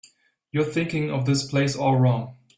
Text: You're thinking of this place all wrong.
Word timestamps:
You're 0.51 0.63
thinking 0.63 1.11
of 1.11 1.27
this 1.27 1.45
place 1.45 1.75
all 1.75 1.95
wrong. 1.97 2.35